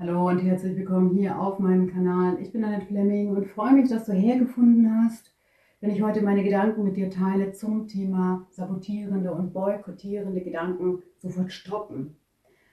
[0.00, 2.40] Hallo und herzlich willkommen hier auf meinem Kanal.
[2.40, 5.34] Ich bin Annette Fleming und freue mich, dass du hergefunden hast,
[5.82, 11.52] wenn ich heute meine Gedanken mit dir teile zum Thema sabotierende und boykottierende Gedanken sofort
[11.52, 12.16] stoppen.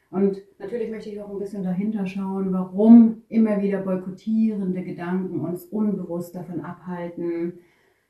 [0.10, 5.66] Und natürlich möchte ich auch ein bisschen dahinter schauen, warum immer wieder boykottierende Gedanken uns
[5.66, 7.60] unbewusst davon abhalten,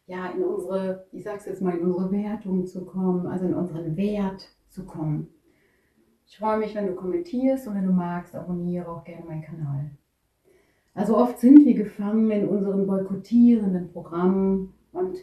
[0.05, 3.97] ja, in unsere, ich sag's jetzt mal, in unsere Wertung zu kommen, also in unseren
[3.97, 5.29] Wert zu kommen.
[6.29, 9.91] Ich freue mich, wenn du kommentierst und wenn du magst, abonniere auch gerne meinen Kanal.
[10.93, 15.17] Also oft sind wir gefangen in unseren boykottierenden Programmen und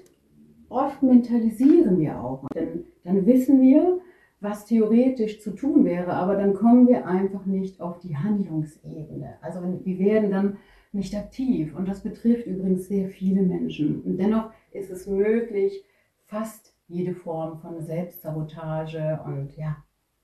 [0.71, 2.47] oft mentalisieren wir auch.
[2.55, 4.01] Denn dann wissen wir,
[4.41, 9.37] was theoretisch zu tun wäre, aber dann kommen wir einfach nicht auf die Handlungsebene.
[9.43, 10.57] Also wir werden dann
[10.93, 14.01] nicht aktiv und das betrifft übrigens sehr viele Menschen.
[14.03, 15.85] Und dennoch ist es möglich,
[16.25, 19.77] fast jede Form von Selbstsabotage und ja,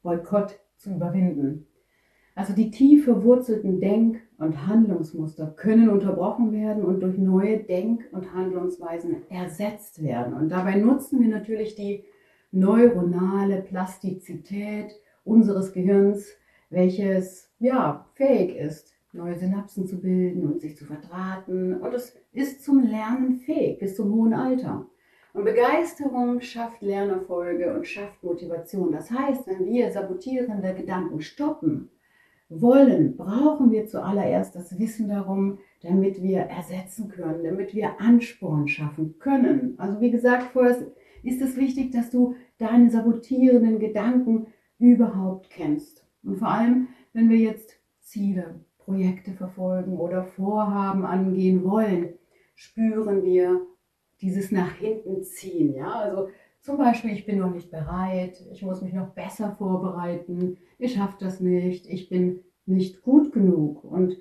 [0.03, 1.67] Boykott zu überwinden.
[2.35, 8.33] Also die tief verwurzelten Denk- und Handlungsmuster können unterbrochen werden und durch neue Denk- und
[8.33, 10.35] Handlungsweisen ersetzt werden.
[10.35, 12.05] Und dabei nutzen wir natürlich die
[12.53, 14.93] neuronale Plastizität
[15.25, 16.29] unseres Gehirns,
[16.71, 21.81] welches ja fähig ist, neue Synapsen zu bilden und sich zu verdrahten.
[21.81, 24.87] Und es ist zum Lernen fähig bis zum hohen Alter.
[25.33, 28.93] Und Begeisterung schafft Lernerfolge und schafft Motivation.
[28.93, 31.91] Das heißt, wenn wir sabotierende Gedanken stoppen
[32.49, 39.19] wollen, brauchen wir zuallererst das Wissen darum, damit wir ersetzen können, damit wir Ansporn schaffen
[39.21, 39.75] können.
[39.79, 40.79] Also wie gesagt, vorher
[41.23, 46.05] ist es wichtig, dass du deine sabotierenden Gedanken überhaupt kennst.
[46.25, 52.15] Und vor allem, wenn wir jetzt Ziele, Projekte verfolgen oder Vorhaben angehen wollen,
[52.57, 53.61] spüren wir
[54.21, 55.75] dieses nach hinten ziehen.
[55.75, 55.93] Ja?
[55.93, 56.29] Also
[56.61, 61.17] zum Beispiel, ich bin noch nicht bereit, ich muss mich noch besser vorbereiten, ich schaffe
[61.21, 63.85] das nicht, ich bin nicht gut genug.
[63.85, 64.17] Und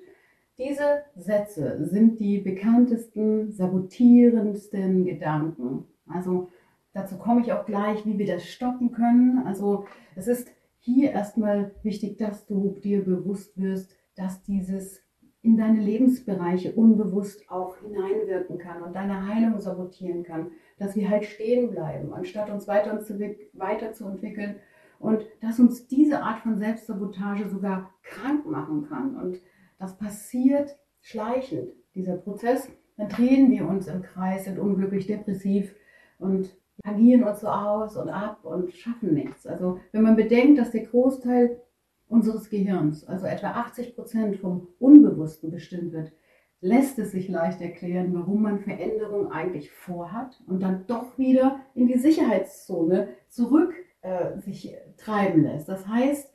[0.58, 5.86] diese Sätze sind die bekanntesten, sabotierendsten Gedanken.
[6.06, 6.48] Also
[6.92, 9.46] dazu komme ich auch gleich, wie wir das stoppen können.
[9.46, 9.84] Also
[10.16, 15.02] es ist hier erstmal wichtig, dass du dir bewusst wirst, dass dieses
[15.42, 21.24] in deine Lebensbereiche unbewusst auch hineinwirken kann und deine Heilung sabotieren kann, dass wir halt
[21.24, 24.56] stehen bleiben, anstatt uns weiterzuentwickeln
[24.98, 29.16] und dass uns diese Art von Selbstsabotage sogar krank machen kann.
[29.16, 29.40] Und
[29.78, 32.68] das passiert schleichend, dieser Prozess.
[32.98, 35.74] Dann drehen wir uns im Kreis, sind unglücklich, depressiv
[36.18, 39.46] und agieren uns so aus und ab und schaffen nichts.
[39.46, 41.62] Also wenn man bedenkt, dass der Großteil
[42.10, 46.12] unseres Gehirns, also etwa 80 Prozent vom Unbewussten bestimmt wird,
[46.60, 51.86] lässt es sich leicht erklären, warum man Veränderungen eigentlich vorhat und dann doch wieder in
[51.86, 53.72] die Sicherheitszone zurück
[54.02, 55.68] äh, sich treiben lässt.
[55.68, 56.34] Das heißt,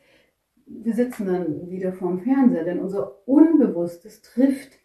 [0.65, 4.79] wir sitzen dann wieder vorm Fernseher, denn unser Unbewusstes trifft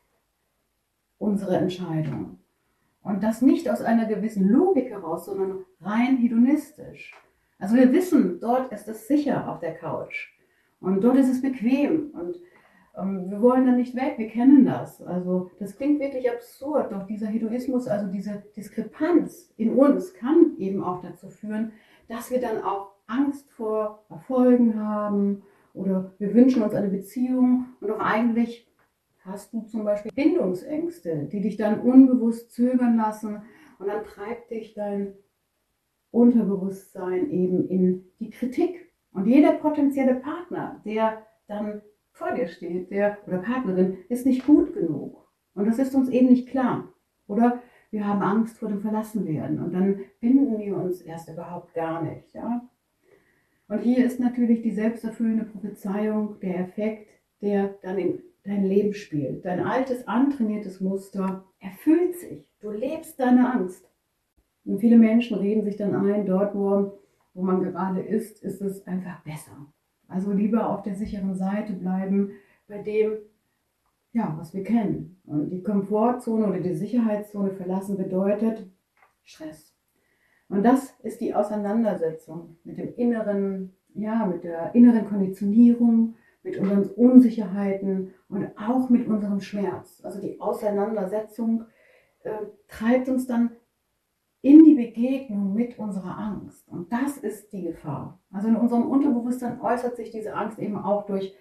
[1.18, 2.38] unsere Entscheidung.
[3.02, 7.14] Und das nicht aus einer gewissen Logik heraus, sondern rein hedonistisch.
[7.58, 10.28] Also wir wissen, dort ist es sicher auf der Couch.
[10.80, 12.10] Und dort ist es bequem.
[12.12, 12.36] Und
[12.96, 15.02] ähm, wir wollen da nicht weg, wir kennen das.
[15.02, 20.82] Also das klingt wirklich absurd, doch dieser Hedoismus, also diese Diskrepanz in uns kann eben
[20.82, 21.72] auch dazu führen,
[22.08, 25.42] dass wir dann auch Angst vor Erfolgen haben
[25.74, 27.66] oder wir wünschen uns eine Beziehung.
[27.80, 28.68] Und doch eigentlich
[29.20, 33.42] hast du zum Beispiel Bindungsängste, die dich dann unbewusst zögern lassen.
[33.78, 35.14] Und dann treibt dich dein
[36.10, 41.82] Unterbewusstsein eben in die Kritik und jeder potenzielle Partner, der dann
[42.12, 45.28] vor dir steht, der oder Partnerin, ist nicht gut genug.
[45.54, 46.88] Und das ist uns eben nicht klar.
[47.26, 52.02] Oder wir haben Angst vor dem Verlassenwerden und dann binden wir uns erst überhaupt gar
[52.02, 52.32] nicht.
[52.34, 52.68] Ja?
[53.68, 57.08] Und hier ist natürlich die selbsterfüllende Prophezeiung der Effekt,
[57.40, 59.44] der dann in dein Leben spielt.
[59.44, 62.46] Dein altes, antrainiertes Muster erfüllt sich.
[62.60, 63.88] Du lebst deine Angst.
[64.64, 66.99] Und viele Menschen reden sich dann ein, dort, wo
[67.34, 69.66] wo man gerade ist, ist es einfach besser.
[70.08, 72.32] Also lieber auf der sicheren Seite bleiben,
[72.66, 73.18] bei dem,
[74.12, 75.20] ja, was wir kennen.
[75.24, 78.68] Und die Komfortzone oder die Sicherheitszone verlassen bedeutet
[79.22, 79.76] Stress.
[80.48, 86.86] Und das ist die Auseinandersetzung mit dem inneren, ja, mit der inneren Konditionierung, mit unseren
[86.90, 90.00] Unsicherheiten und auch mit unserem Schmerz.
[90.02, 91.66] Also die Auseinandersetzung
[92.22, 92.30] äh,
[92.66, 93.50] treibt uns dann
[94.42, 96.68] in die Begegnung mit unserer Angst.
[96.68, 98.18] Und das ist die Gefahr.
[98.32, 101.34] Also in unserem Unterbewusstsein äußert sich diese Angst eben auch durch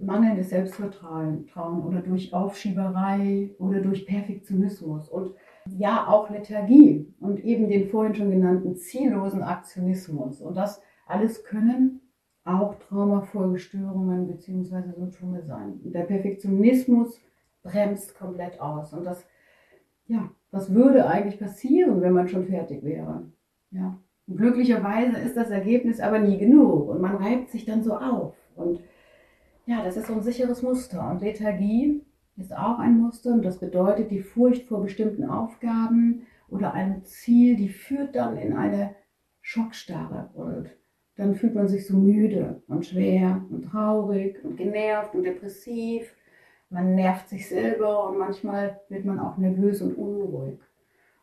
[0.00, 1.48] mangelndes Selbstvertrauen
[1.84, 5.34] oder durch Aufschieberei oder durch Perfektionismus und
[5.66, 10.40] ja auch Lethargie und eben den vorhin schon genannten ziellosen Aktionismus.
[10.40, 12.00] Und das alles können
[12.44, 14.92] auch Traumafolgestörungen bzw.
[14.92, 15.80] Symptome sein.
[15.82, 17.20] Der Perfektionismus
[17.62, 18.92] bremst komplett aus.
[18.92, 19.26] Und das,
[20.06, 23.30] ja, was würde eigentlich passieren, wenn man schon fertig wäre?
[23.70, 23.98] Ja.
[24.26, 28.34] Und glücklicherweise ist das Ergebnis aber nie genug und man reibt sich dann so auf.
[28.56, 28.80] Und
[29.66, 31.10] ja, das ist so ein sicheres Muster.
[31.10, 32.02] Und Lethargie
[32.36, 37.56] ist auch ein Muster und das bedeutet die Furcht vor bestimmten Aufgaben oder einem Ziel,
[37.56, 38.94] die führt dann in eine
[39.42, 40.70] Schockstarre und
[41.16, 46.14] dann fühlt man sich so müde und schwer und traurig und genervt und depressiv.
[46.70, 50.58] Man nervt sich selber und manchmal wird man auch nervös und unruhig.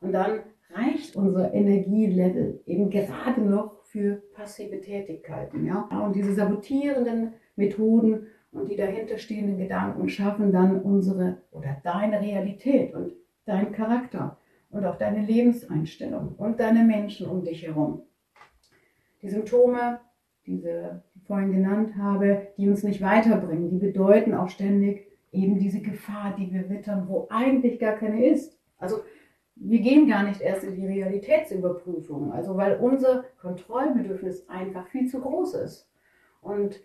[0.01, 0.39] Und dann
[0.71, 5.65] reicht unser Energielevel eben gerade noch für passive Tätigkeiten.
[5.65, 5.87] Ja?
[6.03, 13.13] Und diese sabotierenden Methoden und die dahinterstehenden Gedanken schaffen dann unsere oder deine Realität und
[13.45, 14.37] deinen Charakter
[14.69, 18.01] und auch deine Lebenseinstellung und deine Menschen um dich herum.
[19.21, 19.99] Die Symptome,
[20.45, 25.59] diese, die ich vorhin genannt habe, die uns nicht weiterbringen, die bedeuten auch ständig eben
[25.59, 28.57] diese Gefahr, die wir wittern, wo eigentlich gar keine ist.
[28.77, 29.01] Also
[29.55, 35.21] wir gehen gar nicht erst in die Realitätsüberprüfung, also weil unser Kontrollbedürfnis einfach viel zu
[35.21, 35.89] groß ist.
[36.41, 36.81] Und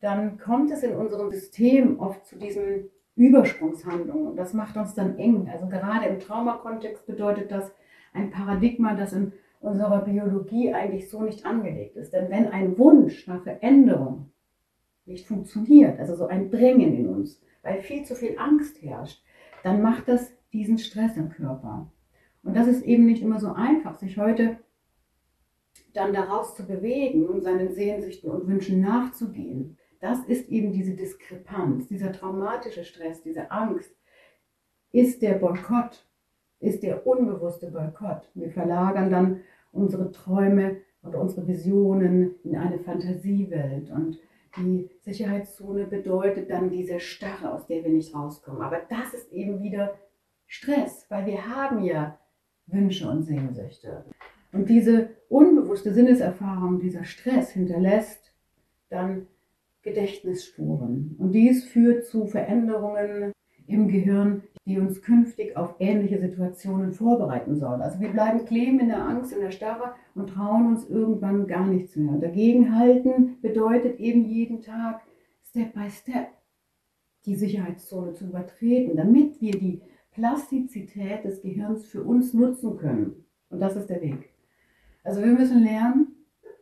[0.00, 5.18] dann kommt es in unserem System oft zu diesen Übersprungshandlungen und das macht uns dann
[5.18, 5.48] eng.
[5.52, 7.72] Also gerade im Traumakontext bedeutet das
[8.12, 12.12] ein Paradigma, das in unserer Biologie eigentlich so nicht angelegt ist.
[12.12, 14.30] Denn wenn ein Wunsch nach Veränderung
[15.06, 19.22] nicht funktioniert, also so ein Drängen in uns, weil viel zu viel Angst herrscht,
[19.62, 21.90] dann macht das diesen Stress im Körper.
[22.42, 24.58] Und das ist eben nicht immer so einfach, sich heute
[25.92, 29.78] dann daraus zu bewegen und seinen Sehnsüchten und Wünschen nachzugehen.
[30.00, 33.96] Das ist eben diese Diskrepanz, dieser traumatische Stress, diese Angst,
[34.92, 36.06] ist der Boykott,
[36.60, 38.28] ist der unbewusste Boykott.
[38.34, 39.40] Wir verlagern dann
[39.72, 43.90] unsere Träume und unsere Visionen in eine Fantasiewelt.
[43.90, 44.18] Und
[44.56, 48.62] die Sicherheitszone bedeutet dann diese Starre, aus der wir nicht rauskommen.
[48.62, 49.94] Aber das ist eben wieder
[50.46, 52.18] Stress, weil wir haben ja
[52.66, 54.04] Wünsche und Sehnsüchte.
[54.52, 58.32] Und diese unbewusste Sinneserfahrung, dieser Stress hinterlässt
[58.88, 59.26] dann
[59.82, 61.16] Gedächtnisspuren.
[61.18, 63.32] Und dies führt zu Veränderungen
[63.66, 67.82] im Gehirn, die uns künftig auf ähnliche Situationen vorbereiten sollen.
[67.82, 71.66] Also wir bleiben kleben in der Angst, in der Starre und trauen uns irgendwann gar
[71.66, 72.18] nichts mehr.
[72.18, 75.02] Dagegenhalten bedeutet eben jeden Tag
[75.42, 76.28] Step by Step
[77.26, 79.82] die Sicherheitszone zu übertreten, damit wir die
[80.12, 83.24] Plastizität des Gehirns für uns nutzen können.
[83.50, 84.30] Und das ist der Weg.
[85.02, 86.08] Also wir müssen lernen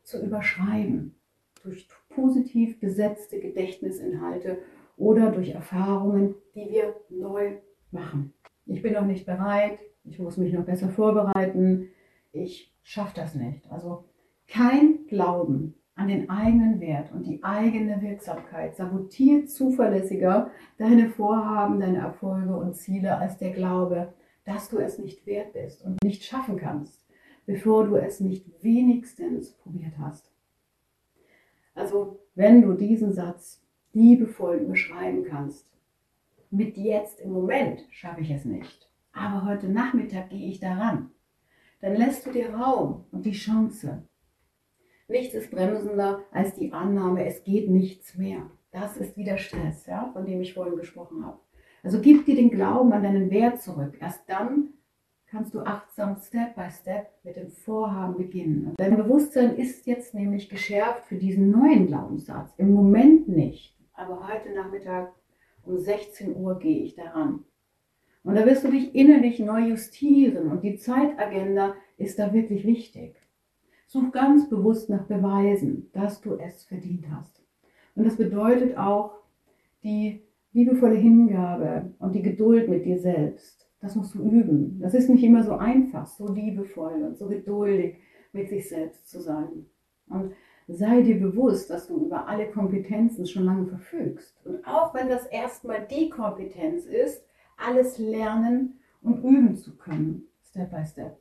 [0.03, 1.15] zu überschreiben
[1.63, 4.59] durch positiv besetzte Gedächtnisinhalte
[4.97, 7.59] oder durch Erfahrungen, die wir neu
[7.93, 8.33] machen.
[8.67, 11.89] Ich bin noch nicht bereit, ich muss mich noch besser vorbereiten,
[12.33, 13.71] ich schaffe das nicht.
[13.71, 14.05] Also
[14.49, 21.99] kein Glauben an den eigenen Wert und die eigene Wirksamkeit sabotiert zuverlässiger deine Vorhaben, deine
[21.99, 24.13] Erfolge und Ziele als der Glaube,
[24.45, 27.07] dass du es nicht wert bist und nicht schaffen kannst,
[27.47, 30.33] bevor du es nicht wenigstens probiert hast.
[31.75, 33.63] Also wenn du diesen Satz
[33.93, 35.67] liebevoll überschreiben kannst.
[36.55, 41.11] Mit jetzt im Moment schaffe ich es nicht, aber heute Nachmittag gehe ich daran.
[41.81, 44.07] Dann lässt du dir Raum und die Chance.
[45.09, 48.51] Nichts ist bremsender als die Annahme, es geht nichts mehr.
[48.71, 51.41] Das ist wieder Stress, ja, von dem ich vorhin gesprochen habe.
[51.83, 53.97] Also gib dir den Glauben an deinen Wert zurück.
[53.99, 54.75] Erst dann
[55.29, 58.75] kannst du achtsam Step by Step mit dem Vorhaben beginnen.
[58.77, 62.53] Dein Bewusstsein ist jetzt nämlich geschärft für diesen neuen Glaubenssatz.
[62.59, 65.13] Im Moment nicht aber heute Nachmittag
[65.65, 67.45] um 16 Uhr gehe ich daran.
[68.25, 73.17] Und da wirst du dich innerlich neu justieren und die Zeitagenda ist da wirklich wichtig.
[73.87, 77.43] Such ganz bewusst nach Beweisen, dass du es verdient hast.
[77.95, 79.13] Und das bedeutet auch
[79.83, 83.69] die liebevolle Hingabe und die Geduld mit dir selbst.
[83.81, 84.79] Das musst du üben.
[84.81, 87.97] Das ist nicht immer so einfach, so liebevoll und so geduldig
[88.33, 89.67] mit sich selbst zu sein.
[90.09, 90.33] Und
[90.69, 94.37] sei dir bewusst, dass du über alle Kompetenzen schon lange verfügst.
[94.45, 97.25] Und auch wenn das erstmal die Kompetenz ist,
[97.57, 101.19] alles lernen und üben zu können, Step by Step.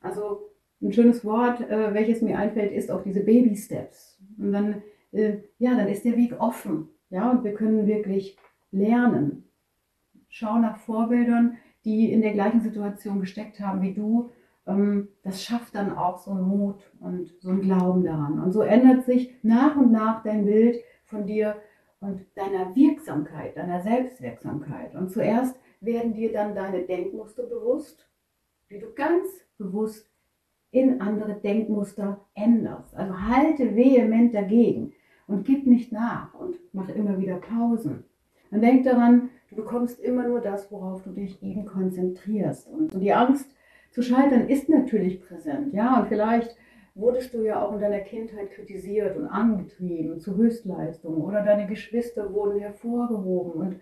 [0.00, 0.48] Also
[0.80, 4.18] ein schönes Wort, äh, welches mir einfällt, ist auch diese Baby Steps.
[4.38, 4.82] Und dann,
[5.12, 6.88] äh, ja, dann ist der Weg offen.
[7.10, 8.36] Ja, und wir können wirklich
[8.70, 9.44] lernen.
[10.28, 14.30] Schau nach Vorbildern, die in der gleichen Situation gesteckt haben wie du
[15.22, 18.38] das schafft dann auch so einen Mut und so einen Glauben daran.
[18.38, 21.56] Und so ändert sich nach und nach dein Bild von dir
[22.00, 24.94] und deiner Wirksamkeit, deiner Selbstwirksamkeit.
[24.94, 28.06] Und zuerst werden dir dann deine Denkmuster bewusst,
[28.68, 30.06] wie du ganz bewusst
[30.70, 32.94] in andere Denkmuster änderst.
[32.94, 34.92] Also halte vehement dagegen
[35.26, 38.04] und gib nicht nach und mach immer wieder Pausen.
[38.50, 42.68] Und denk daran, du bekommst immer nur das, worauf du dich eben konzentrierst.
[42.68, 43.50] Und die Angst
[43.90, 45.72] zu scheitern ist natürlich präsent.
[45.72, 46.56] Ja, und vielleicht
[46.94, 52.32] wurdest du ja auch in deiner Kindheit kritisiert und angetrieben zu Höchstleistungen oder deine Geschwister
[52.32, 53.80] wurden hervorgehoben und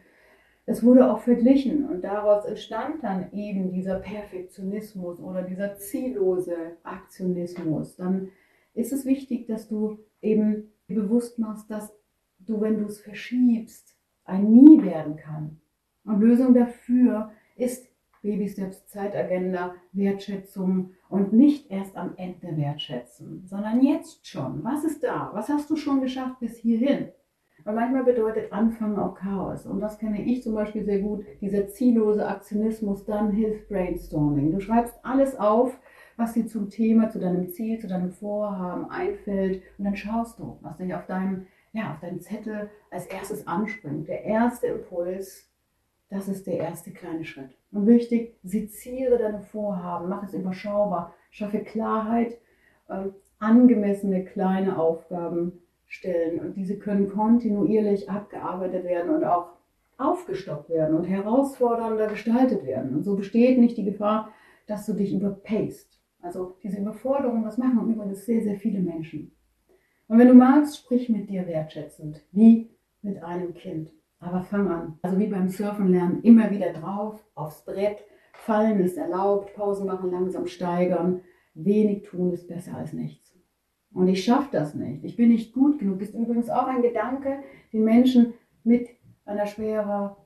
[0.67, 7.97] es wurde auch verglichen und daraus entstand dann eben dieser Perfektionismus oder dieser ziellose Aktionismus.
[7.97, 8.31] Dann
[8.75, 11.97] ist es wichtig, dass du eben bewusst machst, dass
[12.41, 15.61] du, wenn du es verschiebst, ein Nie werden kann.
[16.05, 17.89] Und Lösung dafür ist
[18.27, 24.65] Baby Steps Zeitagenda, Wertschätzung und nicht erst am Ende wertschätzen, sondern jetzt schon.
[24.65, 25.31] Was ist da?
[25.33, 27.09] Was hast du schon geschafft bis hierhin?
[27.65, 29.65] Und manchmal bedeutet Anfangen auch Chaos.
[29.65, 31.25] Und das kenne ich zum Beispiel sehr gut.
[31.41, 34.51] Dieser ziellose Aktionismus, dann hilft Brainstorming.
[34.51, 35.79] Du schreibst alles auf,
[36.17, 39.63] was dir zum Thema, zu deinem Ziel, zu deinem Vorhaben einfällt.
[39.79, 44.09] Und dann schaust du, was dich auf deinem, ja, auf deinem Zettel als erstes anspringt.
[44.09, 45.49] Der erste Impuls,
[46.09, 47.56] das ist der erste kleine Schritt.
[47.73, 52.39] Und wichtig, seziere deine Vorhaben, mach es überschaubar, schaffe Klarheit,
[52.89, 53.09] äh,
[53.39, 56.41] angemessene kleine Aufgaben stellen.
[56.41, 59.49] Und diese können kontinuierlich abgearbeitet werden und auch
[59.99, 62.95] aufgestockt werden und herausfordernder gestaltet werden.
[62.95, 64.33] Und so besteht nicht die Gefahr,
[64.67, 66.01] dass du dich überpaced.
[66.21, 69.33] Also diese Überforderung, das machen übrigens sehr, sehr viele Menschen.
[70.09, 72.71] Und wenn du magst, sprich mit dir wertschätzend, wie
[73.03, 73.93] mit einem Kind.
[74.19, 74.99] Aber fang an.
[75.03, 78.05] Also wie beim Surfen lernen, immer wieder drauf, aufs Brett.
[78.33, 81.23] Fallen ist erlaubt, Pausen machen, langsam steigern.
[81.55, 83.35] Wenig tun ist besser als nichts.
[83.93, 85.05] Und ich schaffe das nicht.
[85.05, 86.01] Ich bin nicht gut genug.
[86.03, 87.39] Ist übrigens auch ein Gedanke,
[87.73, 88.89] den Menschen mit
[89.25, 90.19] einer schwerer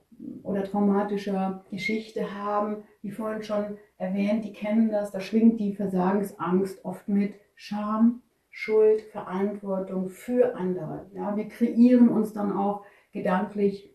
[0.43, 6.83] oder traumatischer Geschichte haben, wie vorhin schon erwähnt, die kennen das, da schwingt die Versagensangst
[6.85, 11.09] oft mit Scham, Schuld, Verantwortung für andere.
[11.13, 13.93] Ja, wir kreieren uns dann auch gedanklich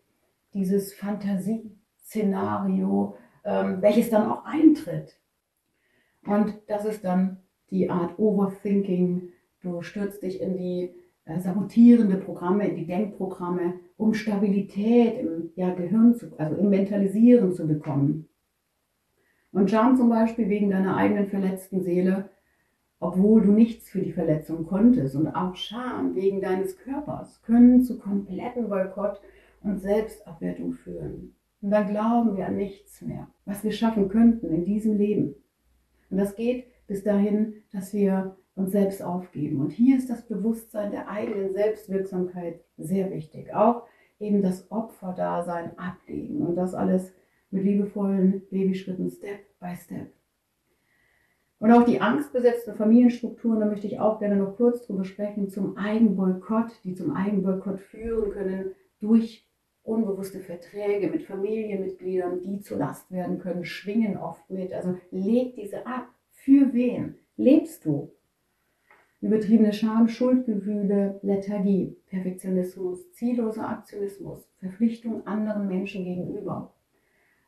[0.53, 5.19] dieses Fantasieszenario, ähm, welches dann auch eintritt.
[6.25, 9.29] Und das ist dann die Art Overthinking.
[9.61, 10.95] Du stürzt dich in die
[11.25, 17.53] äh, sabotierende Programme, in die Denkprogramme, um Stabilität im ja, Gehirn, zu, also im Mentalisieren
[17.53, 18.29] zu bekommen.
[19.51, 22.29] Und Scham zum Beispiel wegen deiner eigenen verletzten Seele
[22.99, 25.15] obwohl du nichts für die Verletzung konntest.
[25.15, 29.21] Und auch Scham wegen deines Körpers können zu kompletten Boykott
[29.63, 31.35] und Selbstabwertung führen.
[31.61, 35.35] Und dann glauben wir an nichts mehr, was wir schaffen könnten in diesem Leben.
[36.09, 39.59] Und das geht bis dahin, dass wir uns selbst aufgeben.
[39.61, 43.53] Und hier ist das Bewusstsein der eigenen Selbstwirksamkeit sehr wichtig.
[43.53, 43.83] Auch
[44.19, 47.13] eben das Opferdasein ablegen und das alles
[47.51, 50.16] mit liebevollen Babyschritten, Step by Step.
[51.59, 55.75] Und auch die angstbesetzten Familienstrukturen, da möchte ich auch gerne noch kurz drüber sprechen, zum
[55.75, 59.47] Eigenboykott, die zum Eigenboykott führen können durch
[59.81, 64.73] unbewusste Verträge mit Familienmitgliedern, die zu Last werden können, schwingen oft mit.
[64.73, 66.09] Also leg diese ab.
[66.31, 68.11] Für wen lebst du?
[69.19, 76.75] Übertriebene Scham, Schuldgefühle, Lethargie, Perfektionismus, zielloser Aktionismus, Verpflichtung anderen Menschen gegenüber,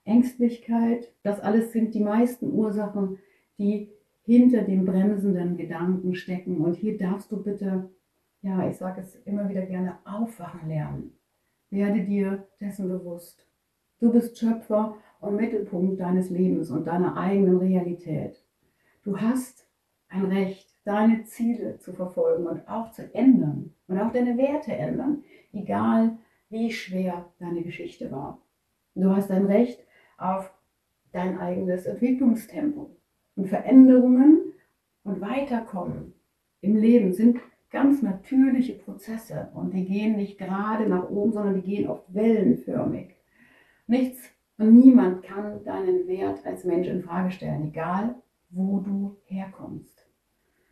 [0.03, 3.19] Ängstlichkeit, das alles sind die meisten Ursachen,
[3.59, 3.91] die
[4.29, 6.57] hinter dem bremsenden Gedanken stecken.
[6.57, 7.89] Und hier darfst du bitte,
[8.43, 11.17] ja, ich sage es immer wieder gerne, aufwachen lernen.
[11.71, 13.49] Werde dir dessen bewusst.
[13.99, 18.45] Du bist Schöpfer und Mittelpunkt deines Lebens und deiner eigenen Realität.
[19.03, 19.67] Du hast
[20.09, 25.23] ein Recht, deine Ziele zu verfolgen und auch zu ändern und auch deine Werte ändern,
[25.53, 26.19] egal
[26.49, 28.39] wie schwer deine Geschichte war.
[28.93, 29.83] Du hast ein Recht
[30.19, 30.53] auf
[31.13, 32.95] dein eigenes Entwicklungstempo.
[33.39, 34.51] Und Veränderungen
[35.05, 36.13] und Weiterkommen
[36.59, 41.61] im Leben sind ganz natürliche Prozesse und die gehen nicht gerade nach oben, sondern die
[41.61, 43.15] gehen oft wellenförmig.
[43.87, 44.19] Nichts
[44.57, 48.15] und niemand kann deinen Wert als Mensch in Frage stellen, egal
[48.49, 50.05] wo du herkommst.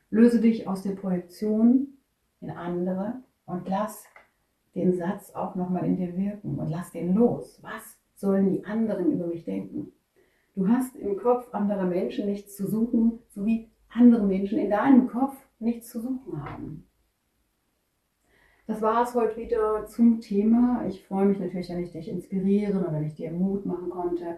[0.10, 1.94] Löse dich aus der Projektion
[2.42, 4.04] in andere und lass
[4.76, 7.60] den Satz auch nochmal in dir wirken und lass den los.
[7.62, 9.94] Was sollen die anderen über mich denken?
[10.58, 15.08] Du hast im Kopf anderer Menschen nichts zu suchen, so wie andere Menschen in deinem
[15.08, 16.90] Kopf nichts zu suchen haben.
[18.66, 20.84] Das war es heute wieder zum Thema.
[20.88, 24.38] Ich freue mich natürlich, wenn ich dich inspirieren oder wenn ich dir Mut machen konnte.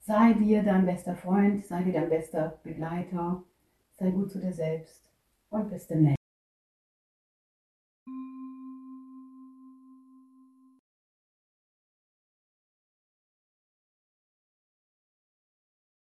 [0.00, 3.44] Sei dir dein bester Freund, sei dir dein bester Begleiter,
[3.98, 5.10] sei gut zu dir selbst
[5.48, 6.15] und bis demnächst.